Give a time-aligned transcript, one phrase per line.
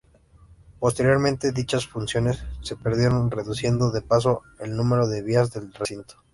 [0.79, 6.15] Posteriormente dichas funciones se perdieron reduciendo de paso el número de vías del recinto.